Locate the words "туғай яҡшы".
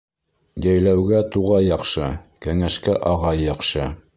1.35-2.09